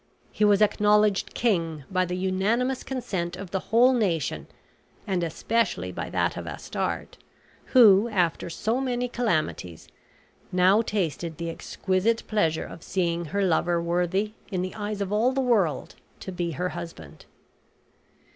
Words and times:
He 0.31 0.43
was 0.43 0.63
acknowledged 0.63 1.35
king 1.35 1.83
by 1.91 2.05
the 2.05 2.17
unanimous 2.17 2.81
consent 2.83 3.37
of 3.37 3.51
the 3.51 3.59
whole 3.69 3.93
nation, 3.93 4.47
and 5.05 5.23
especially 5.23 5.91
by 5.91 6.09
that 6.09 6.35
of 6.35 6.47
Astarte, 6.47 7.19
who, 7.65 8.09
after 8.09 8.49
so 8.49 8.81
many 8.81 9.07
calamities, 9.07 9.87
now 10.51 10.81
tasted 10.81 11.37
the 11.37 11.51
exquisite 11.51 12.23
pleasure 12.25 12.65
of 12.65 12.81
seeing 12.81 13.25
her 13.25 13.43
lover 13.43 13.79
worthy, 13.79 14.33
in 14.51 14.63
the 14.63 14.73
eyes 14.73 15.01
of 15.01 15.13
all 15.13 15.33
the 15.33 15.39
world, 15.39 15.93
to 16.21 16.31
be 16.31 16.53
her 16.53 16.69
husband. 16.69 17.25